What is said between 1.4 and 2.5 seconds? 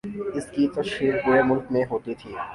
ملک میں ہوتی تھی۔